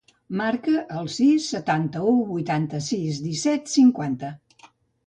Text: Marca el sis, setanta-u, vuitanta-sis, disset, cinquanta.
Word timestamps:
Marca 0.37 0.73
el 1.01 1.09
sis, 1.17 1.45
setanta-u, 1.57 2.15
vuitanta-sis, 2.33 3.21
disset, 3.29 3.73
cinquanta. 3.79 4.35